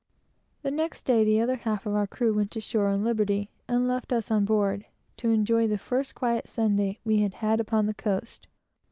[0.63, 4.11] The next Sunday the other half of our crew went ashore on liberty, and left
[4.11, 4.85] us on board,
[5.17, 8.47] to enjoy the first quiet Sunday which we had had upon the coast.